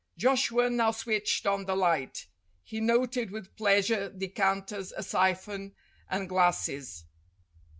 Joshua 0.17 0.67
now 0.71 0.89
switched 0.89 1.45
on 1.45 1.65
the 1.65 1.75
light. 1.75 2.25
He 2.63 2.79
noted 2.81 3.29
with 3.29 3.55
pleasure 3.55 4.09
decanters, 4.09 4.91
a 4.91 5.03
siphon, 5.03 5.75
and 6.09 6.27
glasses. 6.27 7.05